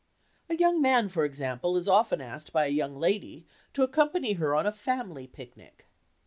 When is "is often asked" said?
1.77-2.51